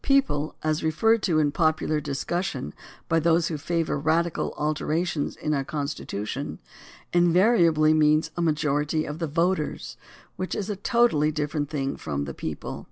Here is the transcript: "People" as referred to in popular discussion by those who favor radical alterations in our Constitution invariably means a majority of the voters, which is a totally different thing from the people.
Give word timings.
"People" 0.03 0.55
as 0.63 0.83
referred 0.83 1.21
to 1.21 1.37
in 1.37 1.51
popular 1.51 2.01
discussion 2.01 2.73
by 3.07 3.19
those 3.19 3.49
who 3.49 3.57
favor 3.59 3.99
radical 3.99 4.51
alterations 4.57 5.35
in 5.35 5.53
our 5.53 5.63
Constitution 5.63 6.57
invariably 7.13 7.93
means 7.93 8.31
a 8.35 8.41
majority 8.41 9.05
of 9.05 9.19
the 9.19 9.27
voters, 9.27 9.97
which 10.37 10.55
is 10.55 10.71
a 10.71 10.75
totally 10.75 11.31
different 11.31 11.69
thing 11.69 11.97
from 11.97 12.25
the 12.25 12.33
people. 12.33 12.79